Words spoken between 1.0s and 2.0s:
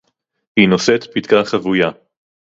פִּתְקָה חֲבוּיָה